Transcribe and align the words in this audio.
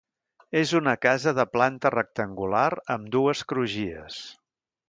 És 0.61 0.71
una 0.79 0.93
casa 1.05 1.33
de 1.41 1.45
planta 1.57 1.93
rectangular 1.97 2.65
amb 2.97 3.15
dues 3.19 3.45
crugies. 3.53 4.21